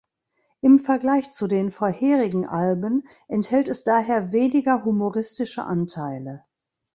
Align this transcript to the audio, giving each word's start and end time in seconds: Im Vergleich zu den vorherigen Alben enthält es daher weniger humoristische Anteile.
Im 0.61 0.79
Vergleich 0.79 1.29
zu 1.29 1.45
den 1.45 1.69
vorherigen 1.69 2.47
Alben 2.47 3.07
enthält 3.27 3.67
es 3.67 3.83
daher 3.83 4.31
weniger 4.31 4.83
humoristische 4.83 5.63
Anteile. 5.65 6.43